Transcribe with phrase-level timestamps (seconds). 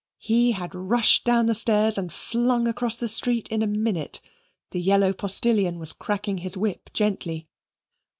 [0.17, 4.19] He had rushed down the stairs and flung across the street in a minute
[4.71, 7.47] the yellow postilion was cracking his whip gently.